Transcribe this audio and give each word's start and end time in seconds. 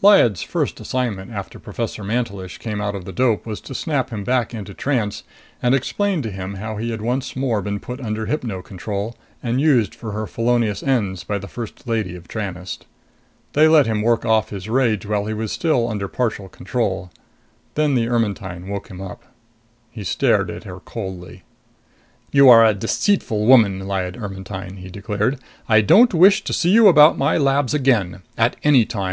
Lyad's 0.00 0.42
first 0.42 0.78
assignment 0.78 1.32
after 1.32 1.58
Professor 1.58 2.04
Mantelish 2.04 2.58
came 2.58 2.80
out 2.80 2.94
of 2.94 3.04
the 3.04 3.10
dope 3.10 3.44
was 3.44 3.60
to 3.62 3.74
snap 3.74 4.10
him 4.10 4.22
back 4.22 4.54
into 4.54 4.74
trance 4.74 5.24
and 5.60 5.74
explain 5.74 6.22
to 6.22 6.30
him 6.30 6.54
how 6.54 6.76
he 6.76 6.92
had 6.92 7.02
once 7.02 7.34
more 7.34 7.60
been 7.60 7.80
put 7.80 8.00
under 8.00 8.26
hypno 8.26 8.62
control 8.62 9.16
and 9.42 9.60
used 9.60 9.92
for 9.92 10.12
her 10.12 10.28
felonious 10.28 10.84
ends 10.84 11.24
by 11.24 11.36
the 11.36 11.48
First 11.48 11.84
Lady 11.88 12.14
of 12.14 12.28
Tranest. 12.28 12.86
They 13.54 13.66
let 13.66 13.86
him 13.88 14.02
work 14.02 14.24
off 14.24 14.50
his 14.50 14.68
rage 14.68 15.04
while 15.04 15.26
he 15.26 15.34
was 15.34 15.50
still 15.50 15.88
under 15.88 16.06
partial 16.06 16.48
control. 16.48 17.10
Then 17.74 17.96
the 17.96 18.06
Ermetyne 18.06 18.68
woke 18.68 18.86
him 18.88 19.00
up. 19.00 19.24
He 19.90 20.04
stared 20.04 20.48
at 20.48 20.62
her 20.62 20.78
coldly. 20.78 21.42
"You 22.30 22.48
are 22.48 22.64
a 22.64 22.72
deceitful 22.72 23.46
woman, 23.46 23.80
Lyad 23.80 24.14
Ermetyne!" 24.16 24.76
he 24.76 24.90
declared. 24.90 25.40
"I 25.68 25.80
don't 25.80 26.14
wish 26.14 26.44
to 26.44 26.52
see 26.52 26.70
you 26.70 26.86
about 26.86 27.18
my 27.18 27.36
labs 27.36 27.74
again! 27.74 28.22
At 28.38 28.54
any 28.62 28.84
time. 28.86 29.10